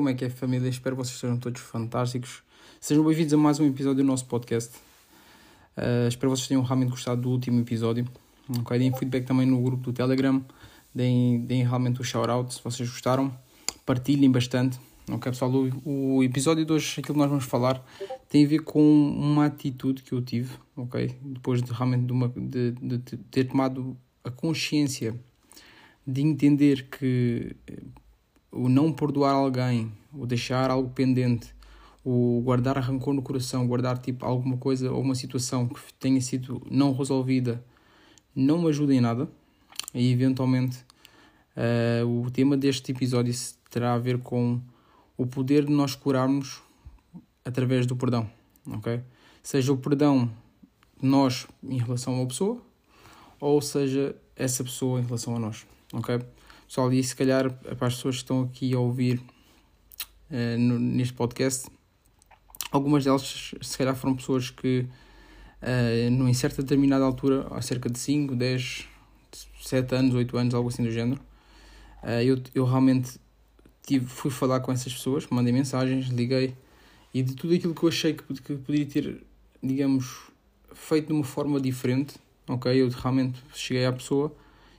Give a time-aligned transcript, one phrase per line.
[0.00, 0.66] como é que é família?
[0.66, 2.42] Espero que vocês estejam todos fantásticos.
[2.80, 4.74] Sejam bem-vindos a mais um episódio do nosso podcast.
[5.76, 8.08] Uh, espero que vocês tenham realmente gostado do último episódio.
[8.60, 8.78] Okay?
[8.78, 10.42] Deem feedback também no grupo do Telegram.
[10.94, 13.30] Deem, deem realmente o shout-out se vocês gostaram.
[13.84, 14.80] Partilhem bastante.
[15.06, 15.52] Ok, pessoal?
[15.84, 17.84] O, o, episódio de hoje, aquilo que nós vamos falar,
[18.26, 21.14] tem a ver com uma atitude que eu tive, ok?
[21.20, 23.94] Depois de realmente de, uma, de, de, de ter tomado
[24.24, 25.14] a consciência
[26.06, 27.54] de entender que
[28.52, 31.54] o não perdoar alguém, o deixar algo pendente,
[32.04, 36.62] o guardar rancor no coração, guardar tipo alguma coisa ou uma situação que tenha sido
[36.70, 37.64] não resolvida,
[38.34, 39.28] não me ajuda em nada.
[39.92, 40.78] E eventualmente
[41.56, 43.34] uh, o tema deste episódio
[43.70, 44.60] terá a ver com
[45.16, 46.62] o poder de nós curarmos
[47.44, 48.30] através do perdão,
[48.66, 49.00] ok?
[49.42, 50.30] Seja o perdão
[51.00, 52.62] de nós em relação a uma pessoa,
[53.40, 56.20] ou seja essa pessoa em relação a nós, ok?
[56.70, 59.20] Pessoal, e se calhar para as pessoas que estão aqui a ouvir
[60.30, 61.68] uh, no, neste podcast,
[62.70, 64.86] algumas delas se calhar foram pessoas que
[65.62, 68.86] uh, numa certa determinada altura, há cerca de 5, 10,
[69.62, 71.20] 7 anos, 8 anos, algo assim do género,
[72.04, 73.18] uh, eu, eu realmente
[73.84, 76.54] tive, fui falar com essas pessoas, mandei mensagens, liguei,
[77.12, 79.24] e de tudo aquilo que eu achei que, que poderia ter,
[79.60, 80.30] digamos,
[80.72, 82.14] feito de uma forma diferente,
[82.46, 82.80] ok?
[82.80, 84.32] Eu realmente cheguei à pessoa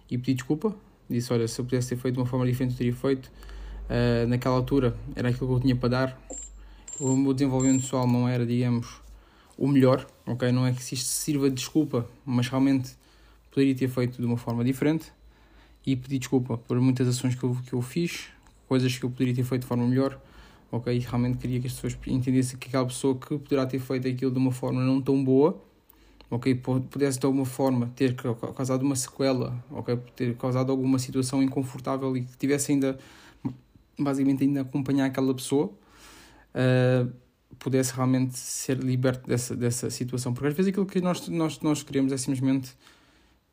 [0.10, 0.74] e pedi desculpa,
[1.12, 3.32] disse, olha, se eu pudesse ter feito de uma forma diferente, eu teria feito.
[3.90, 6.22] Uh, naquela altura era aquilo que eu tinha para dar.
[7.00, 9.02] O meu desenvolvimento pessoal não era, digamos,
[9.58, 10.52] o melhor, ok?
[10.52, 12.92] Não é que isto sirva de desculpa, mas realmente
[13.50, 15.12] poderia ter feito de uma forma diferente
[15.86, 18.28] e pedi desculpa por muitas ações que eu, que eu fiz,
[18.68, 20.20] coisas que eu poderia ter feito de forma melhor,
[20.72, 20.96] ok?
[20.96, 24.32] E realmente queria que as pessoas entendessem que aquela pessoa que poderá ter feito aquilo
[24.32, 25.62] de uma forma não tão boa
[26.32, 26.56] ok,
[26.90, 28.16] pudesse de alguma forma ter
[28.56, 32.98] causado uma sequela, ok, ter causado alguma situação inconfortável e que tivesse ainda,
[34.00, 35.70] basicamente, ainda acompanhar aquela pessoa,
[36.56, 37.12] uh,
[37.60, 40.34] pudesse realmente ser liberto dessa, dessa situação.
[40.34, 42.72] Porque às vezes aquilo que nós, nós, nós queremos é simplesmente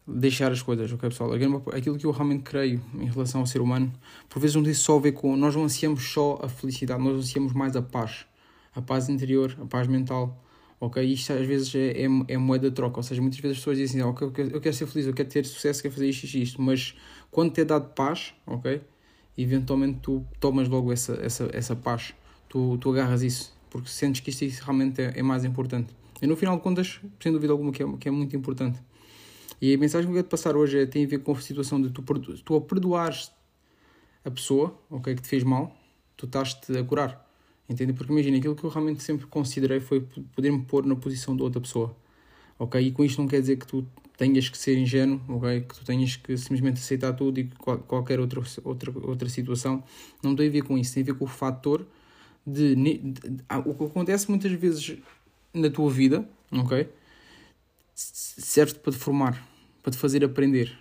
[0.06, 1.32] deixar as coisas, ok pessoal?
[1.32, 3.92] Aquilo que eu realmente creio em relação ao ser humano,
[4.28, 7.19] por vezes não tem só a ver com, nós não ansiamos só a felicidade, nós
[7.19, 8.24] ansiamos mais a paz,
[8.72, 10.41] a paz interior, a paz mental,
[10.81, 11.03] ok?
[11.03, 13.78] Isto às vezes é, é, é moeda de troca, ou seja, muitas vezes as pessoas
[13.78, 16.61] dizem, ok, eu quero, ser feliz, eu quero ter sucesso, quero fazer isto e isto,
[16.61, 16.94] mas
[17.31, 18.81] quando te é dado paz, ok?
[19.37, 22.15] Eventualmente tu tomas logo essa, essa, essa paz,
[22.49, 25.94] tu, tu agarras isso, porque sentes que isto realmente é, é mais importante.
[26.21, 28.81] E no final de contas, sem dúvida alguma, que é, que é muito importante.
[29.60, 31.41] E a mensagem que eu quero te passar hoje é, tem a ver com a
[31.41, 32.03] situação de tu,
[32.45, 33.31] tu a perdoares
[34.25, 35.77] a pessoa, ok, que te fez mal,
[36.16, 37.28] tu estás-te a curar.
[37.68, 37.92] Entende?
[37.92, 40.00] Porque imagina, aquilo que eu realmente sempre considerei foi
[40.34, 41.94] poder-me pôr na posição de outra pessoa.
[42.58, 42.80] Ok?
[42.80, 43.86] E com isto não quer dizer que tu
[44.16, 45.60] tenhas que ser ingênuo, ok?
[45.60, 47.44] Que tu tenhas que simplesmente aceitar tudo e
[47.86, 49.84] qualquer outra, outra, outra situação.
[50.22, 51.86] Não tem a ver com isso, tem a ver com o fator
[52.44, 54.96] de, de, de, de ah, o que acontece muitas vezes
[55.54, 56.88] na tua vida, ok?
[57.94, 59.46] Serve para te formar,
[59.82, 60.76] para te fazer aprender.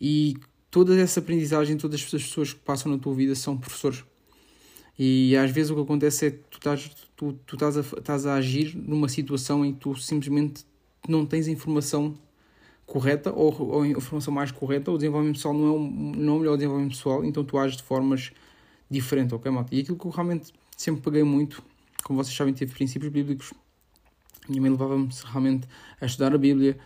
[0.00, 0.36] E
[0.70, 4.04] toda essa aprendizagem, todas as pessoas que passam na tua vida são professores.
[4.98, 8.26] E às vezes o que acontece é que tu estás, tu, tu estás, a, estás
[8.26, 10.64] a agir numa situação em que tu simplesmente
[11.08, 12.16] não tens informação
[12.84, 16.38] correta ou, ou informação mais correta, o desenvolvimento pessoal não é, o, não é o
[16.40, 18.32] melhor desenvolvimento pessoal, então tu ages de formas
[18.90, 19.74] diferentes, ok, malta?
[19.74, 21.62] E aquilo que eu realmente sempre paguei muito,
[22.02, 23.52] como vocês sabem, tive princípios bíblicos,
[24.48, 25.68] minha mãe levava-me realmente
[26.00, 26.78] a estudar a Bíblia,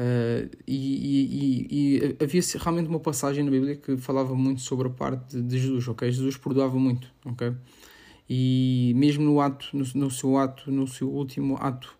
[0.00, 4.90] Uh, e, e, e, havia realmente uma passagem na Bíblia que falava muito sobre a
[4.90, 6.10] parte de Jesus, ok?
[6.10, 7.52] Jesus perdoava muito, ok?
[8.26, 11.94] E mesmo no ato, no, no seu ato, no seu último ato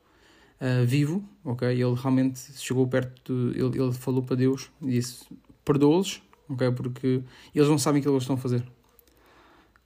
[0.62, 1.68] uh, vivo, ok?
[1.68, 5.26] Ele realmente chegou perto, de, ele, ele falou para Deus e disse:
[5.62, 6.70] perdoa-los, ok?
[6.70, 7.22] Porque
[7.54, 8.64] eles não sabem o que eles estão a fazer.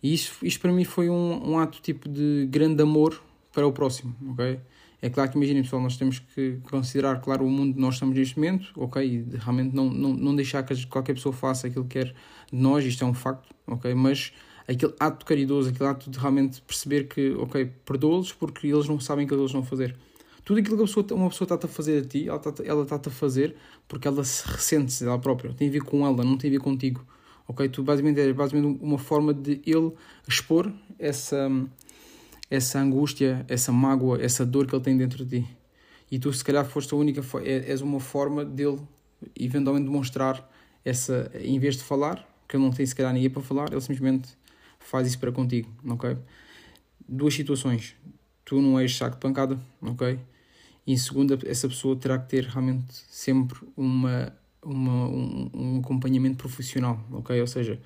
[0.01, 3.21] E isto, isto para mim foi um, um ato tipo de grande amor
[3.53, 4.61] para o próximo, ok?
[5.04, 8.16] É claro que imaginem pessoal, nós temos que considerar, claro, o mundo que nós estamos
[8.16, 9.06] neste momento, ok?
[9.06, 12.83] E realmente não, não, não deixar que qualquer pessoa faça aquilo que quer de nós,
[12.86, 13.95] isto é um facto, ok?
[13.95, 14.33] Mas
[14.66, 19.27] aquele ato caridoso, aquele ato de realmente perceber que, ok, perdoa-los porque eles não sabem
[19.27, 19.95] o que eles vão fazer.
[20.42, 22.97] Tudo aquilo que pessoa, uma pessoa está a fazer a ti, ela está, ela está
[22.97, 23.54] a fazer
[23.86, 26.60] porque ela se ressente dela própria, tem a ver com ela, não tem a ver
[26.60, 27.04] contigo.
[27.47, 27.68] Ok?
[27.68, 29.92] Tu basicamente é basicamente uma forma de ele
[30.27, 31.50] expor essa
[32.51, 35.57] essa angústia, essa mágoa, essa dor que ele tem dentro de ti.
[36.11, 38.81] E tu, se calhar, foste a única, é, és uma forma dele
[39.39, 40.49] eventualmente demonstrar
[40.85, 43.81] essa, em vez de falar, que ele não tem se calhar ninguém para falar, ele
[43.81, 44.29] simplesmente
[44.79, 46.17] faz isso para contigo, ok?
[47.09, 47.97] Duas situações.
[48.45, 50.19] Tu não és saco de pancada, ok?
[50.87, 54.33] E em segunda, essa pessoa terá que ter realmente sempre uma,
[54.63, 57.41] uma, um, um acompanhamento profissional, ok?
[57.41, 57.81] Ou seja,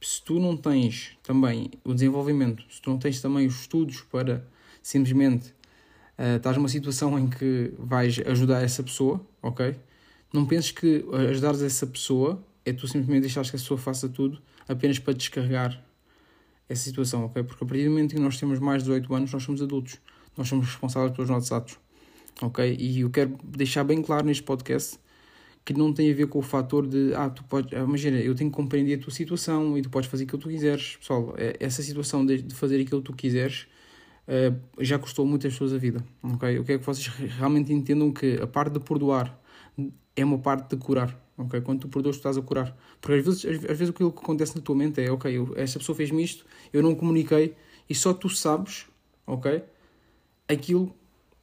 [0.00, 4.46] se tu não tens também o desenvolvimento, se tu não tens também os estudos para
[4.82, 5.50] simplesmente
[6.18, 9.76] uh, estás numa situação em que vais ajudar essa pessoa, ok?
[10.32, 14.40] Não penses que ajudares essa pessoa é tu simplesmente deixares que a pessoa faça tudo
[14.68, 15.82] apenas para descarregar
[16.68, 17.42] essa situação, ok?
[17.42, 19.60] Porque a partir do momento em que nós temos mais de 18 anos, nós somos
[19.60, 19.98] adultos.
[20.36, 21.78] Nós somos responsáveis pelos nossos atos,
[22.40, 22.76] ok?
[22.78, 24.98] E eu quero deixar bem claro neste podcast
[25.64, 28.34] que não tem a ver com o fator de, ah, tu podes, ah, imagina, eu
[28.34, 30.96] tenho que compreender a tua situação e tu podes fazer aquilo que tu quiseres.
[30.96, 33.66] Pessoal, é, essa situação de, fazer aquilo que tu quiseres
[34.26, 36.56] uh, já custou muitas pessoas a vida, ok?
[36.56, 39.38] Eu quero que vocês realmente entendam que a parte de perdoar
[40.16, 41.60] é uma parte de curar, ok?
[41.60, 42.76] Quando tu perdoas, tu estás a curar.
[43.00, 45.78] Porque às vezes, às, vezes aquilo que acontece na tua mente é, ok, eu, esta
[45.78, 47.54] pessoa fez-me isto, eu não comuniquei
[47.88, 48.86] e só tu sabes,
[49.26, 49.62] ok?
[50.48, 50.94] Aquilo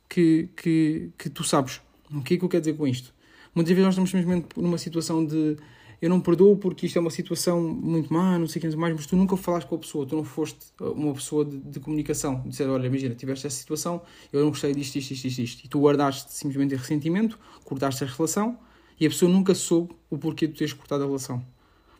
[0.09, 1.81] que, que, que tu sabes.
[2.11, 3.13] O que é que eu quero dizer com isto?
[3.57, 5.57] Muitas vezes nós estamos simplesmente numa situação de
[5.99, 8.95] eu não perdoo porque isto é uma situação muito má, não sei o que mais,
[8.95, 11.79] mas tu nunca falaste com a pessoa, tu não foste uh, uma pessoa de, de
[11.79, 12.43] comunicação.
[12.45, 15.65] Dizer, olha, imagina, tiveste essa situação, eu não gostei disto, isto, isto, isto, isto.
[15.65, 18.59] E tu guardaste simplesmente ressentimento, cortaste a relação
[18.99, 21.43] e a pessoa nunca soube o porquê de teres cortado a relação.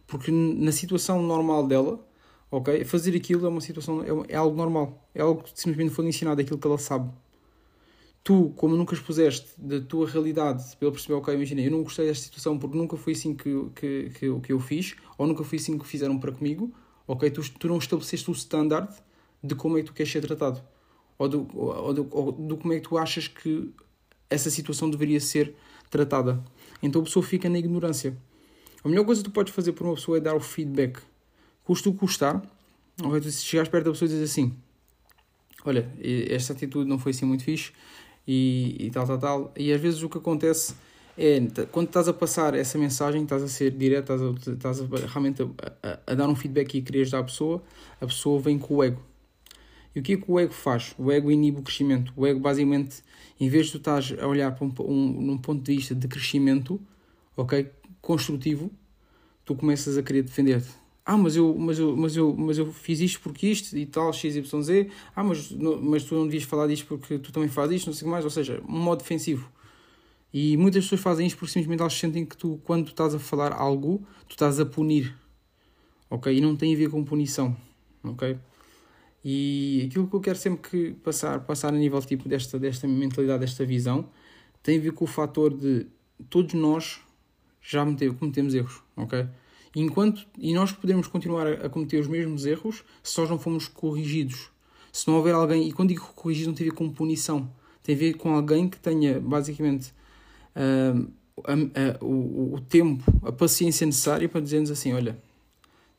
[0.05, 1.99] Porque na situação normal dela,
[2.51, 5.09] ok, fazer aquilo é uma situação, é, é algo normal.
[5.15, 7.09] É algo que simplesmente foi ensinado, é aquilo que ela sabe
[8.23, 12.25] tu, como nunca expuseste da tua realidade, pelo perceber, ok, imagina, eu não gostei desta
[12.25, 15.77] situação porque nunca foi assim que, que, que, que eu fiz, ou nunca foi assim
[15.77, 16.73] que fizeram para comigo,
[17.07, 18.93] ok, tu, tu não estabeleceste o standard
[19.41, 20.61] de como é que tu queres ser tratado,
[21.17, 23.73] ou do, ou, do, ou do como é que tu achas que
[24.29, 25.55] essa situação deveria ser
[25.89, 26.43] tratada.
[26.81, 28.17] Então a pessoa fica na ignorância.
[28.83, 30.99] A melhor coisa que tu podes fazer por uma pessoa é dar o feedback.
[31.63, 32.41] Custa custar,
[33.01, 34.53] ok, tu chegares perto da pessoa e dizes assim,
[35.65, 35.91] olha,
[36.29, 37.71] esta atitude não foi assim muito fixe,
[38.27, 39.53] e, e tal, tal, tal.
[39.57, 40.75] E às vezes o que acontece
[41.17, 41.39] é,
[41.71, 45.41] quando estás a passar essa mensagem, estás a ser direto, estás, a, estás a, realmente
[45.41, 45.45] a,
[45.81, 47.63] a, a, dar um feedback e querias dar à pessoa,
[47.99, 49.01] a pessoa vem com o ego.
[49.95, 50.93] E o que é que o ego faz?
[50.95, 52.13] O ego inibe o crescimento.
[52.15, 53.01] O ego, basicamente,
[53.39, 56.07] em vez de tu estás a olhar para um, um, num ponto de vista de
[56.07, 56.79] crescimento,
[57.35, 57.67] ok,
[57.99, 58.71] construtivo,
[59.43, 60.69] tu começas a querer defender-te
[61.09, 64.11] ah, mas eu, mas eu, mas eu, mas eu fiz isto porque isto e tal,
[64.11, 65.49] XYZ, ah, mas,
[65.81, 68.11] mas tu não devias falar disto porque tu também fazes isto, não sei o que
[68.11, 69.49] mais, ou seja, um modo defensivo.
[70.33, 73.19] E muitas pessoas fazem isto porque simplesmente elas sentem que tu, quando tu estás a
[73.19, 75.15] falar algo, tu estás a punir,
[76.09, 76.35] ok?
[76.35, 77.55] E não tem a ver com punição,
[78.03, 78.37] ok?
[79.23, 83.39] E aquilo que eu quero sempre que passar, passar a nível tipo desta, desta mentalidade,
[83.39, 84.09] desta visão,
[84.61, 85.87] tem a ver com o fator de
[86.29, 86.99] todos nós
[87.61, 87.85] já
[88.19, 89.25] cometemos erros, ok?
[89.79, 94.49] Enquanto, e nós podemos continuar a, cometer os mesmos erros se nós não formos corrigidos.
[94.91, 97.47] Se não houver alguém, e quando digo corrigido, não tem a ver com punição,
[97.83, 99.93] tem a ver com alguém que tenha basicamente
[100.55, 101.07] uh,
[101.43, 105.21] a, a, o, o tempo, a paciência necessária para dizer-nos assim: olha,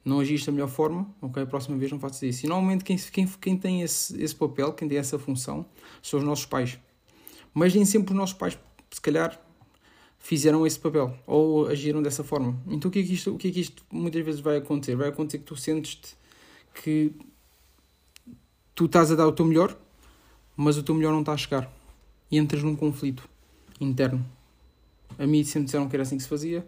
[0.05, 1.45] não agiste da melhor forma, ok?
[1.45, 2.47] A próxima vez não faças isso.
[2.47, 5.65] E normalmente quem, quem, quem tem esse, esse papel, quem tem essa função,
[6.03, 6.81] são os nossos pais.
[7.55, 8.59] Mas nem sempre os nossos pais,
[8.91, 9.41] se calhar,
[10.19, 12.61] fizeram esse papel ou agiram dessa forma.
[12.67, 14.97] Então o que é que isto, o que é que isto muitas vezes vai acontecer?
[14.97, 16.17] Vai acontecer que tu sentes-te
[16.83, 17.13] que
[18.75, 19.77] tu estás a dar o teu melhor,
[20.57, 21.73] mas o teu melhor não está a chegar.
[22.31, 23.29] E entras num conflito
[23.81, 24.25] interno.
[25.19, 26.67] A mim sempre disseram que era assim que se fazia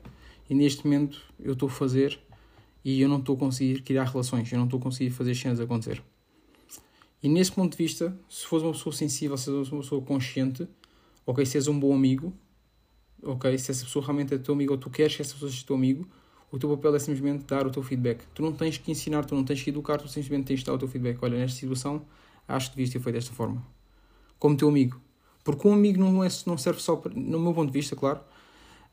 [0.48, 2.18] e neste momento eu estou a fazer
[2.84, 5.38] e eu não estou a conseguir criar relações, eu não estou a conseguir fazer as
[5.38, 6.02] cenas acontecer.
[7.22, 10.66] E nesse ponto de vista, se fores uma pessoa sensível, se fores uma pessoa consciente,
[11.26, 12.32] ok, se és um bom amigo,
[13.22, 13.58] ok?
[13.58, 15.76] Se essa pessoa realmente é teu amigo ou tu queres que essa pessoa seja teu
[15.76, 16.06] amigo,
[16.50, 18.24] o teu papel é simplesmente dar o teu feedback.
[18.34, 20.74] Tu não tens que ensinar, tu não tens que educar, tu simplesmente tens de dar
[20.74, 21.18] o teu feedback.
[21.22, 22.02] Olha, nesta situação,
[22.48, 23.62] acho que devias ter feito desta forma.
[24.38, 25.00] Como teu amigo.
[25.44, 28.20] Porque um amigo não, é, não serve só para, no meu ponto de vista, claro,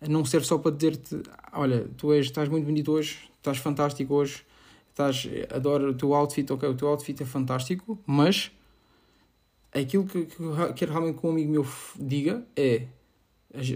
[0.07, 4.45] não serve só para dizer-te, olha, tu és, estás muito bonito hoje, estás fantástico hoje,
[4.89, 8.51] estás, adoro o teu outfit, ok, o teu outfit é fantástico, mas
[9.73, 11.67] aquilo que, que, que realmente que um amigo meu
[11.99, 12.87] diga é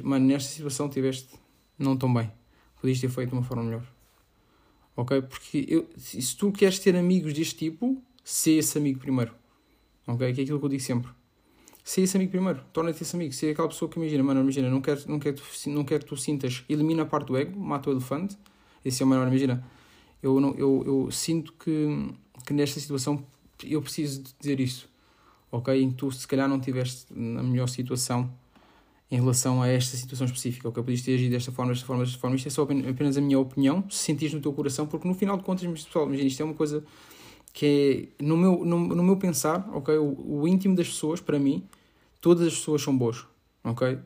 [0.03, 1.29] mano, nesta situação tiveste
[1.77, 2.31] não tão bem.
[2.79, 3.83] Podias ter feito de uma forma melhor.
[4.95, 5.21] Ok?
[5.21, 9.33] Porque eu, se tu queres ter amigos deste tipo, se esse amigo primeiro.
[10.07, 10.33] Ok?
[10.33, 11.11] Que é aquilo que eu digo sempre.
[11.83, 13.33] Se esse amigo primeiro, torna-te esse amigo.
[13.33, 16.09] Se é aquela pessoa que imagina, mano, imagina, não quero, não quero, não quero que
[16.09, 18.37] tu sintas, elimina a parte do ego, mata o elefante.
[18.85, 19.65] Esse é o maior, imagina.
[20.21, 22.13] Eu, não, eu, eu sinto que,
[22.45, 23.25] que nesta situação
[23.63, 24.89] eu preciso dizer isso.
[25.51, 25.73] Ok?
[25.73, 28.31] E tu, se calhar, não estiveste na melhor situação
[29.11, 31.85] em relação a esta situação específica, ou que eu podias ter agido desta forma, desta
[31.85, 32.37] forma, desta forma.
[32.37, 35.37] Isto é só apenas a minha opinião, se sentires no teu coração, porque no final
[35.37, 36.81] de contas, pessoal, imagina, isto é uma coisa
[37.53, 41.37] que é, no meu, no, no meu pensar, ok, o, o, íntimo das pessoas, para
[41.37, 41.67] mim,
[42.21, 43.25] todas as pessoas são boas,
[43.65, 43.99] ok?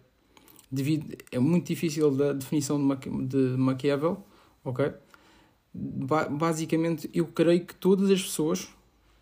[0.72, 4.18] Devido, é muito difícil da definição de, Maqui, de Maquiavel,
[4.64, 4.92] ok?
[5.72, 8.70] ba basicamente, eu creio que todas as pessoas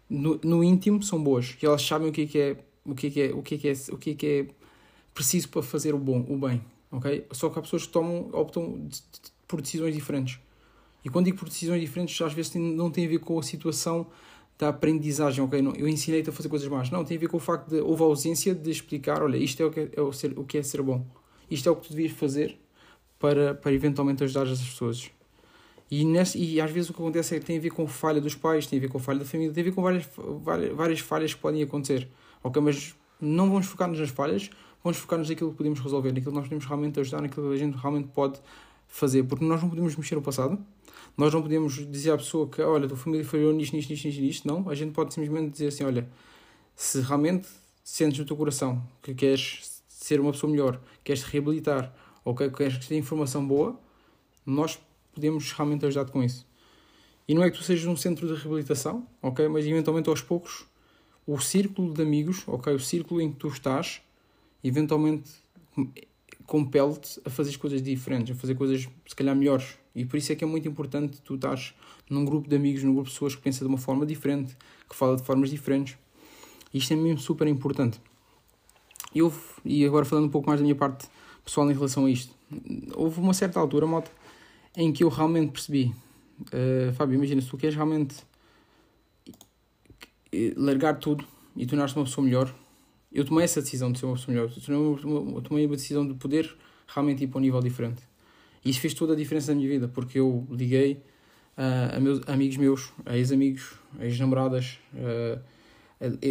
[0.09, 3.07] no, no íntimo são boas, que elas sabem o que é que é, o que
[3.07, 4.62] é que é, o que é que é, o que é, que é
[5.13, 7.27] preciso para fazer o bom, o bem, ok?
[7.31, 8.87] Só que há pessoas que tomam, optam
[9.47, 10.39] por decisões diferentes.
[11.03, 14.07] E quando digo por decisões diferentes, às vezes não tem a ver com a situação
[14.57, 15.61] da aprendizagem, ok?
[15.61, 16.89] Não, eu ensinei-te a fazer coisas más.
[16.89, 19.65] Não, tem a ver com o facto de houve ausência de explicar, olha, isto é
[19.65, 21.05] o que é, é o, ser, o que é ser bom.
[21.49, 22.57] Isto é o que tu devias fazer
[23.19, 25.11] para, para eventualmente ajudar as pessoas.
[25.91, 28.19] E, nesse, e às vezes o que acontece é que tem a ver com falha
[28.19, 30.09] dos pais, tem a ver com falha da família, tem a ver com várias,
[30.41, 32.07] várias, várias falhas que podem acontecer.
[32.41, 34.49] Ok, mas não vamos focar-nos nas falhas,
[34.83, 37.57] vamos focar-nos naquilo que podemos resolver, naquilo que nós podemos realmente ajudar, naquilo que a
[37.57, 38.39] gente realmente pode
[38.87, 40.59] fazer, porque nós não podemos mexer no passado,
[41.17, 44.05] nós não podemos dizer à pessoa que, olha, a tua família falhou nisto, nisto, nisto,
[44.05, 46.07] nisto, nisto, não, a gente pode simplesmente dizer assim, olha,
[46.75, 47.47] se realmente
[47.83, 51.93] sentes no teu coração que queres ser uma pessoa melhor, queres te reabilitar,
[52.25, 53.79] ou que queres ter informação boa,
[54.45, 54.79] nós
[55.13, 56.45] podemos realmente ajudar-te com isso.
[57.27, 59.47] E não é que tu sejas um centro de reabilitação, ok?
[59.47, 60.65] Mas eventualmente aos poucos,
[61.25, 62.73] o círculo de amigos, ok?
[62.73, 64.01] O círculo em que tu estás,
[64.63, 65.31] eventualmente
[66.45, 69.77] compele-te a fazer coisas diferentes, a fazer coisas se calhar melhores.
[69.95, 71.73] E por isso é que é muito importante tu estás
[72.09, 74.55] num grupo de amigos, num grupo de pessoas que pensam de uma forma diferente,
[74.89, 75.97] que fala de formas diferentes.
[76.73, 78.01] Isto é mesmo super importante.
[79.13, 79.19] E,
[79.63, 81.07] e agora falando um pouco mais da minha parte
[81.45, 82.33] pessoal em relação a isto,
[82.95, 84.11] houve uma certa altura, moto,
[84.75, 85.93] em que eu realmente percebi,
[86.41, 88.15] uh, Fábio, imagina, se tu queres realmente
[90.57, 92.53] largar tudo e tornar-te uma pessoa melhor,
[93.13, 94.51] eu tomei essa decisão de ser uma pessoa melhor.
[95.35, 96.55] Eu tomei uma decisão de poder
[96.87, 98.01] realmente ir para um nível diferente.
[98.65, 101.01] E isso fez toda a diferença na minha vida, porque eu liguei
[101.57, 105.39] uh, a meus amigos meus, a ex-amigos, a ex-namoradas, uh,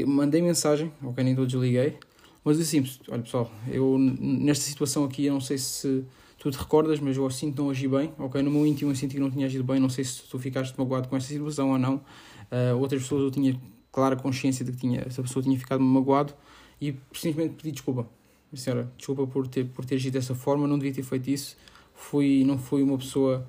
[0.07, 1.99] mandei mensagem, ok, nem todos liguei,
[2.45, 6.05] mas assim, olha pessoal, eu nesta situação aqui, eu não sei se
[6.39, 8.97] tu te recordas, mas eu sinto que não agi bem, ok, no meu íntimo eu
[8.97, 11.71] senti que não tinha agido bem, não sei se tu ficaste magoado com esta situação
[11.71, 13.59] ou não, uh, outras pessoas eu tinha
[13.91, 16.35] clara consciência de que tinha, essa pessoa tinha ficado magoado,
[16.83, 18.09] e simplesmente pedi desculpa.
[18.55, 21.57] Senhora, desculpa por ter, por ter agido dessa forma, não devia ter feito isso.
[21.95, 23.47] Fui, não fui uma pessoa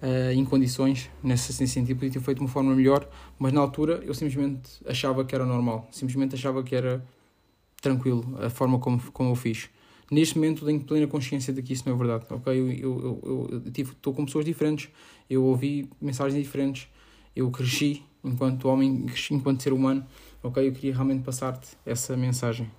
[0.00, 3.06] uh, em condições nesse, nesse sentido, podia ter feito de uma forma melhor,
[3.38, 7.04] mas na altura eu simplesmente achava que era normal, simplesmente achava que era
[7.82, 9.68] tranquilo a forma como, como eu fiz.
[10.10, 12.58] Neste momento tenho plena consciência de que isso não é verdade, ok?
[12.58, 14.88] Eu, eu, eu, eu tive, estou com pessoas diferentes,
[15.28, 16.88] eu ouvi mensagens diferentes,
[17.36, 20.06] eu cresci enquanto homem, enquanto ser humano,
[20.42, 20.66] ok?
[20.66, 22.70] Eu queria realmente passar-te essa mensagem.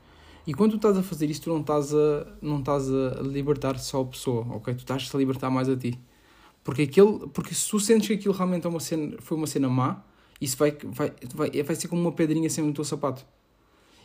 [0.45, 3.79] E quando tu estás a fazer isso, tu não estás a, não estás a libertar
[3.79, 4.73] só a pessoa, ok?
[4.73, 5.97] Tu estás a libertar mais a ti.
[6.63, 9.69] Porque, aquele, porque se tu sentes que aquilo realmente é uma cena, foi uma cena
[9.69, 10.01] má,
[10.39, 13.25] isso vai, vai, vai, vai ser como uma pedrinha sempre no teu sapato.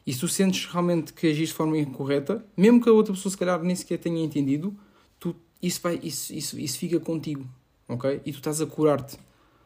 [0.07, 3.31] E se tu sentes realmente que agiste de forma incorreta, mesmo que a outra pessoa
[3.31, 4.77] se calhar nem sequer tenha entendido,
[5.19, 7.45] tu, isso, vai, isso, isso, isso fica contigo,
[7.89, 8.21] ok?
[8.25, 9.19] E tu estás a curar-te.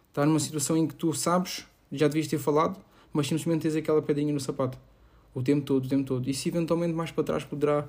[0.08, 2.78] Estás numa situação em que tu sabes, já devias ter falado,
[3.12, 4.78] mas simplesmente tens aquela pedrinha no sapato.
[5.34, 6.28] O tempo todo, o tempo todo.
[6.28, 7.86] Isso eventualmente mais para trás poderá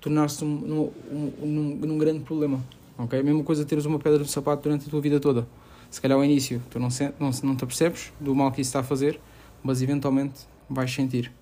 [0.00, 2.62] tornar-se um, um, um, num grande problema.
[2.98, 3.18] Ok?
[3.18, 5.46] A mesma coisa teres uma pedra no sapato durante a tua vida toda.
[5.90, 8.80] Se calhar ao início tu não, não, não te apercebes do mal que isso está
[8.80, 9.20] a fazer,
[9.62, 11.32] mas eventualmente vais sentir.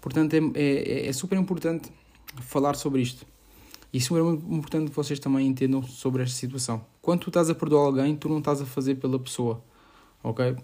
[0.00, 1.90] Portanto, é, é, é super importante
[2.42, 3.26] falar sobre isto.
[3.92, 6.84] E super importante que vocês também entendam sobre esta situação.
[7.00, 9.62] Quando tu estás a perdoar alguém, tu não estás a fazer pela pessoa.
[10.22, 10.56] Ok?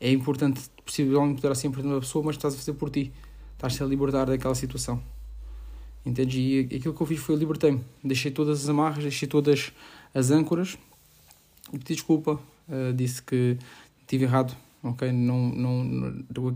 [0.00, 3.12] É importante, possivelmente poderá ser importante pela pessoa, mas estás a fazer por ti.
[3.54, 5.02] Estás-te a libertar daquela situação.
[6.04, 6.34] Entendes?
[6.36, 7.80] E aquilo que eu fiz foi libertei-me.
[8.02, 9.72] Deixei todas as amarras, deixei todas
[10.12, 10.76] as âncoras.
[11.72, 12.38] E pedi desculpa.
[12.68, 13.56] Uh, disse que
[14.06, 14.54] tive errado.
[14.82, 15.10] Ok?
[15.10, 16.54] Não, não, não,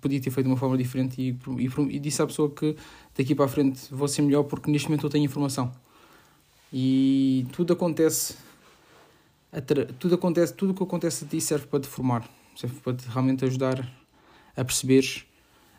[0.00, 1.20] podia ter feito de uma forma diferente.
[1.20, 2.76] E, e, e disse à pessoa que
[3.16, 5.72] daqui para a frente vou ser melhor porque neste momento eu tenho informação.
[6.70, 8.36] E tudo acontece.
[9.98, 12.28] Tudo acontece, tudo o que acontece a ti serve para te formar,
[12.82, 13.88] para te realmente ajudar
[14.56, 15.26] a perceberes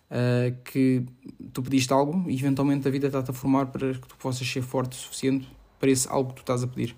[0.10, 1.06] uh, que
[1.54, 4.62] tu pediste algo e eventualmente a vida está-te a formar para que tu possas ser
[4.62, 5.48] forte o suficiente
[5.80, 6.96] para esse algo que tu estás a pedir.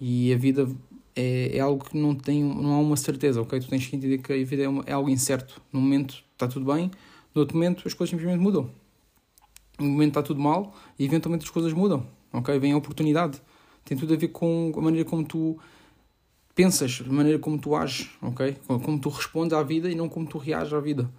[0.00, 0.68] E a vida
[1.14, 3.60] é, é algo que não, tem, não há uma certeza, ok?
[3.60, 5.60] Tu tens que entender que a vida é, uma, é algo incerto.
[5.72, 6.90] No momento está tudo bem,
[7.34, 8.70] no outro momento as coisas simplesmente mudam.
[9.78, 12.58] No momento está tudo mal e eventualmente as coisas mudam, ok?
[12.58, 13.40] Vem a oportunidade.
[13.84, 15.58] Tem tudo a ver com a maneira como tu
[16.54, 18.56] pensas, a maneira como tu ages, ok?
[18.66, 21.10] Como tu respondes à vida e não como tu reages à vida.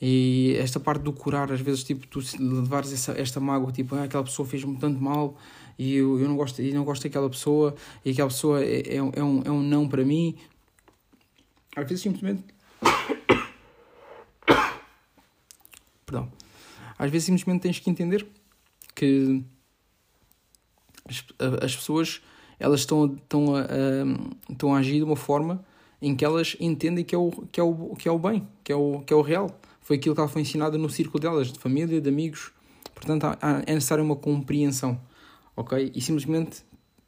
[0.00, 4.04] E esta parte do curar, às vezes, tipo, tu levares essa, esta mágoa, tipo, ah,
[4.04, 5.38] aquela pessoa fez-me tanto mal
[5.78, 8.96] e eu, eu não gosto, e não gosto daquela pessoa e aquela pessoa é, é,
[8.96, 10.36] é, um, é um não para mim.
[11.74, 12.44] Às vezes, simplesmente.
[16.04, 16.30] Perdão.
[16.98, 18.26] Às vezes, simplesmente tens que entender
[18.94, 19.42] que
[21.08, 21.24] as,
[21.62, 22.20] as pessoas
[22.58, 25.64] elas estão, estão, a, a, estão a agir de uma forma
[26.00, 28.72] em que elas entendem que é o, que é o, que é o bem, que
[28.72, 29.58] é o, que é o real.
[29.80, 32.52] Foi aquilo que ela foi ensinada no círculo delas, de família, de amigos.
[32.94, 35.00] Portanto, há, é necessário uma compreensão,
[35.54, 35.92] ok?
[35.94, 36.62] E simplesmente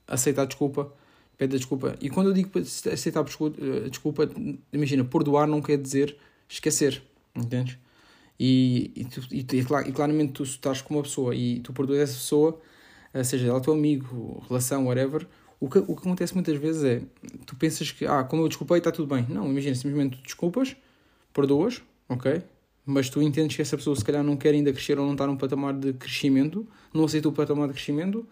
[0.07, 0.93] aceitar a desculpa,
[1.37, 1.97] pede a desculpa.
[2.01, 4.29] E quando eu digo aceitar a desculpa,
[4.73, 6.17] imagina, perdoar não quer dizer
[6.49, 7.03] esquecer,
[7.35, 7.79] entendes?
[8.41, 12.15] E, e, tu, e, e, claramente tu estás com uma pessoa e tu perdoas essa
[12.15, 12.61] pessoa,
[13.25, 15.27] seja ela teu amigo, relação, whatever,
[15.61, 17.03] o que, o que acontece muitas vezes é,
[17.45, 19.27] tu pensas que, ah, como eu desculpei, está tudo bem.
[19.29, 20.77] Não, imagina, simplesmente tu desculpas,
[21.33, 22.43] perdoas, ok?
[22.87, 25.27] Mas tu entendes que essa pessoa se calhar não quer ainda crescer ou não está
[25.27, 28.27] num patamar de crescimento, não aceita o patamar de crescimento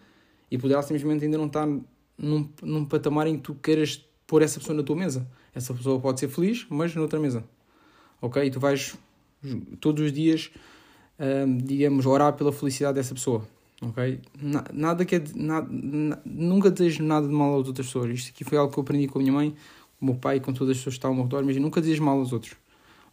[0.49, 1.67] e poderá simplesmente ainda não estar
[2.17, 5.27] num, num patamar em que tu queiras pôr essa pessoa na tua mesa.
[5.53, 7.43] Essa pessoa pode ser feliz, mas noutra mesa.
[8.21, 8.43] Ok?
[8.43, 8.95] E tu vais
[9.79, 10.49] todos os dias,
[11.19, 13.45] um, digamos, orar pela felicidade dessa pessoa.
[13.81, 14.19] Ok?
[14.73, 15.23] Nada que é.
[15.35, 15.67] Nada,
[16.25, 18.09] nunca desejo nada de mal às outras pessoas.
[18.11, 19.51] Isto aqui foi algo que eu aprendi com a minha mãe,
[19.99, 21.79] com o meu pai, com todas as pessoas que estão ao meu redor, mas nunca
[21.79, 22.55] desejo mal aos outros.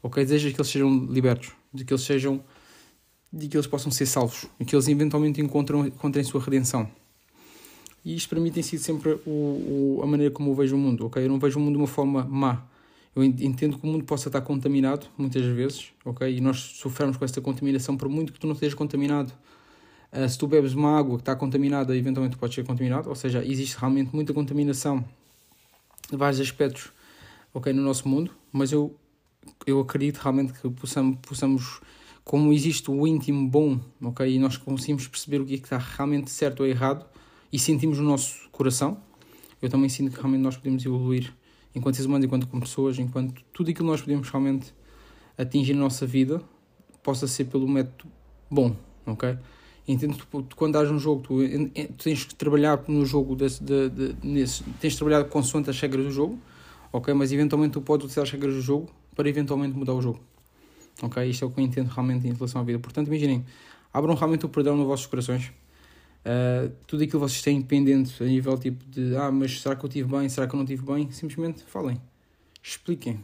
[0.02, 0.25] Ok?
[0.25, 2.42] Desejo que eles sejam libertos, de que eles sejam.
[3.33, 6.88] de que eles possam ser salvos e que eles eventualmente encontram, encontrem sua redenção.
[8.04, 9.30] E isto para mim tem sido sempre o,
[9.99, 11.25] o, a maneira como eu vejo o mundo, ok?
[11.25, 12.64] Eu não vejo o mundo de uma forma má.
[13.16, 16.37] Eu entendo que o mundo possa estar contaminado, muitas vezes, ok?
[16.37, 19.33] E nós sofremos com essa contaminação, por muito que tu não estejas contaminado.
[20.14, 23.44] Uh, se tu bebes uma água que está contaminada, eventualmente pode ser contaminado, ou seja,
[23.44, 25.04] existe realmente muita contaminação
[26.09, 26.92] de vários aspectos,
[27.52, 28.94] ok, no nosso mundo, mas eu,
[29.66, 31.80] eu acredito realmente que possamos, possamos
[32.23, 35.78] como existe o íntimo bom, ok, e nós conseguimos perceber o que é que está
[35.78, 37.04] realmente certo ou errado,
[37.52, 38.97] e sentimos no nosso coração,
[39.61, 41.35] eu também sinto que realmente nós podemos evoluir
[41.75, 44.73] enquanto seres humanos, enquanto pessoas, enquanto tudo aquilo que nós podemos realmente
[45.37, 46.40] atingir na nossa vida
[47.02, 48.11] possa ser pelo método
[48.49, 49.37] bom, ok?
[49.87, 51.38] Entendo que quando estás num jogo, tu,
[52.03, 56.07] tens que trabalhar no jogo, desse, de, de, nesse, tens de trabalhar consoante as regras
[56.07, 56.38] do jogo,
[56.93, 57.12] ok?
[57.12, 60.21] Mas eventualmente tu podes utilizar as regras do jogo para eventualmente mudar o jogo,
[61.02, 61.28] ok?
[61.28, 62.78] Isto é o que eu entendo realmente em relação à vida.
[62.78, 63.45] Portanto, imaginem,
[63.93, 65.52] abram realmente o perdão nos vossos corações
[66.25, 69.85] Uh, tudo aquilo que vocês têm pendente a nível tipo de ah, mas será que
[69.85, 71.11] eu tive bem, será que eu não tive bem?
[71.11, 72.00] Simplesmente falem,
[72.63, 73.21] expliquem,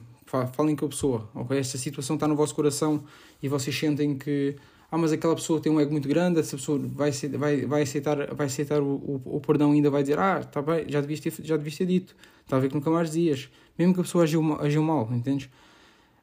[0.52, 1.30] falem com a pessoa.
[1.34, 3.02] Ok, esta situação está no vosso coração
[3.42, 4.54] e vocês sentem que
[4.90, 8.34] ah, mas aquela pessoa tem um ego muito grande, essa pessoa vai, vai, vai aceitar,
[8.34, 11.20] vai aceitar o, o, o perdão e ainda vai dizer ah, está bem, já devias
[11.20, 13.48] ter, já devias ter dito, está a ver que nunca mais dizias,
[13.78, 15.48] mesmo que a pessoa agiu, agiu mal, entendes?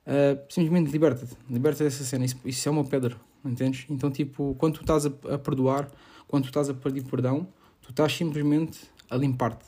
[0.05, 3.85] Uh, simplesmente liberta-te, liberta dessa cena, isso, isso é uma pedra, entendes?
[3.89, 5.89] Então, tipo, quando tu estás a, a perdoar
[6.27, 7.47] quando tu estás a pedir perdão,
[7.81, 9.65] tu estás simplesmente a limpar-te.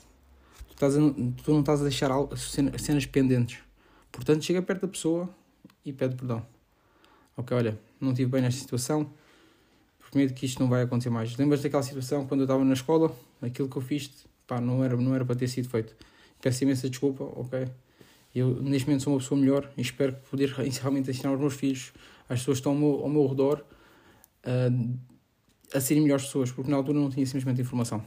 [0.68, 0.74] Tu,
[1.42, 2.10] tu não estás a deixar
[2.78, 3.58] cenas pendentes.
[4.12, 5.28] Portanto, chega perto da pessoa
[5.84, 6.44] e pede perdão.
[7.36, 9.10] Ok, olha, não estive bem nesta situação,
[10.10, 11.36] prometo que isto não vai acontecer mais.
[11.36, 13.14] Lembras daquela situação quando eu estava na escola?
[13.40, 14.10] Aquilo que eu fiz,
[14.46, 15.94] pá, não era, não era para ter sido feito.
[16.40, 17.68] Peço imensa desculpa, ok?
[18.34, 21.92] Eu, neste momento, sou uma pessoa melhor e espero poder realmente ensinar aos meus filhos,
[22.28, 23.64] às pessoas que estão ao meu, ao meu redor,
[24.44, 24.98] uh,
[25.72, 28.04] a serem melhores pessoas, porque na altura não tinha simplesmente informação.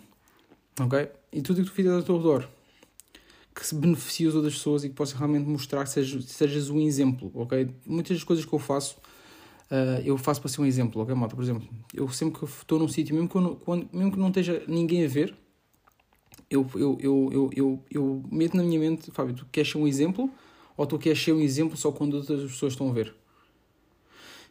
[0.80, 1.10] Ok?
[1.32, 2.50] E tudo o que tu fizeres ao teu redor
[3.54, 6.80] que se beneficie as outras pessoas e que possa realmente mostrar que sejas, sejas um
[6.80, 7.70] exemplo, ok?
[7.86, 8.98] Muitas das coisas que eu faço,
[9.70, 11.36] uh, eu faço para ser um exemplo, ok, malta?
[11.36, 13.60] Por exemplo, eu sempre que estou num sítio, mesmo que, não,
[13.92, 15.36] mesmo que não esteja ninguém a ver,
[16.50, 19.88] eu, eu, eu, eu, eu, eu meto na minha mente, Fábio, tu queres ser um
[19.88, 20.30] exemplo
[20.76, 23.16] ou tu queres ser um exemplo só quando outras pessoas estão a ver?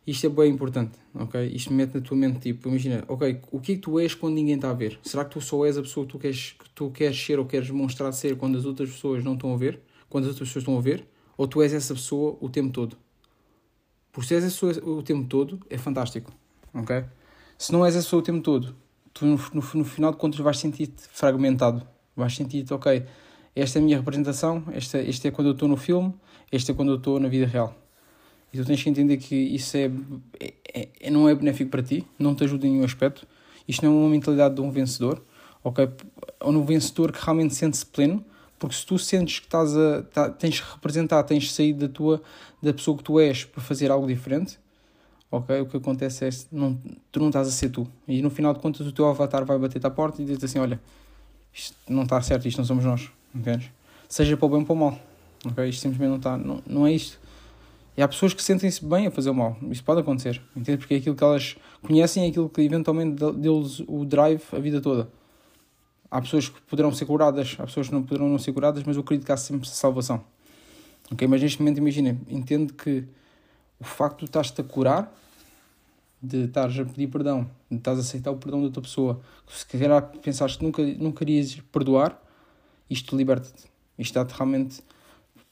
[0.05, 1.47] Isto é bem importante, ok?
[1.55, 4.35] Isto mete na tua mente, tipo, imagina, ok, o que é que tu és quando
[4.35, 4.99] ninguém está a ver?
[5.05, 7.47] Será que tu só és a pessoa que tu queres, que tu queres ser ou
[7.47, 9.81] queres demonstrar ser quando as outras pessoas não estão a ver?
[10.09, 11.07] Quando as outras pessoas estão a ver?
[11.37, 12.97] Ou tu és essa pessoa o tempo todo?
[14.11, 16.33] Porque se és essa pessoa o tempo todo, é fantástico,
[16.75, 17.05] ok?
[17.57, 18.75] Se não és essa pessoa o tempo todo,
[19.15, 21.87] tu no, no, no final de contas vais sentir-te fragmentado.
[22.17, 23.05] Vais sentir-te, ok,
[23.55, 26.13] esta é a minha representação, esta, este é quando eu estou no filme,
[26.51, 27.82] este é quando eu estou na vida real
[28.53, 29.91] e tu tens que entender que isso é,
[30.75, 33.27] é, é, não é benéfico para ti, não te ajuda em nenhum aspecto.
[33.67, 35.23] Isto não é uma mentalidade de um vencedor,
[35.65, 35.89] ok?
[36.41, 38.23] Ou um vencedor que realmente sente-se pleno,
[38.59, 41.89] porque se tu sentes que estás a, tá, tens que representar, tens que sair da
[41.89, 42.23] tua,
[42.63, 44.59] da pessoa que tu és para fazer algo diferente,
[45.31, 45.61] ok?
[45.63, 46.79] O que acontece é que não,
[47.11, 47.89] tu não estás a ser tu.
[48.07, 50.59] E no final de contas o teu avatar vai bater-te à porta e dizer assim,
[50.59, 50.79] olha,
[51.55, 53.71] isto não está certo, isto não somos nós, entendes?
[54.09, 54.99] Seja para o bem ou para o mal,
[55.47, 55.69] ok?
[55.69, 57.19] Isto simplesmente não está, não, não é isto.
[57.97, 59.57] E há pessoas que sentem-se bem a fazer o mal.
[59.71, 60.41] Isso pode acontecer.
[60.57, 60.79] Entende?
[60.79, 64.81] Porque é aquilo que elas conhecem é aquilo que eventualmente deu-lhes o drive a vida
[64.81, 65.11] toda.
[66.11, 68.97] Há pessoas que poderão ser curadas, há pessoas que não poderão não ser curadas, mas
[68.97, 70.25] eu acredito que há sempre salvação.
[71.11, 71.27] Ok?
[71.27, 73.05] Mas neste momento, imagina, entende que
[73.79, 75.13] o facto de estás-te a curar
[76.23, 79.67] de estares a pedir perdão, de estás a aceitar o perdão da outra pessoa, se
[79.67, 82.17] calhar pensaste que nunca, nunca querias perdoar,
[82.89, 83.65] isto liberta-te.
[83.99, 84.83] Isto dá-te realmente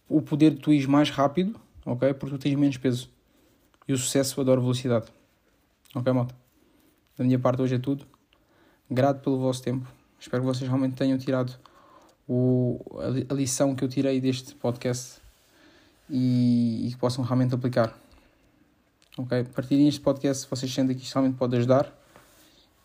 [0.09, 1.59] o poder de tu ires mais rápido,
[1.91, 2.15] ok?
[2.15, 3.11] Porque tu tens menos peso.
[3.87, 5.07] E o sucesso adora velocidade.
[5.95, 6.35] Ok, malta?
[7.17, 8.07] Da minha parte hoje é tudo.
[8.89, 9.87] Grato pelo vosso tempo.
[10.19, 11.53] Espero que vocês realmente tenham tirado
[12.29, 12.81] o,
[13.29, 15.21] a, lição que eu tirei deste podcast
[16.09, 17.97] e, e que possam realmente aplicar.
[19.19, 19.45] Ok?
[19.55, 21.93] Partilhem este podcast vocês sentem que isto realmente pode ajudar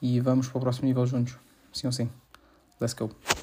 [0.01, 1.37] e vamos para o próximo nível juntos.
[1.71, 2.09] Sim ou sim.
[2.79, 3.34] Let's go.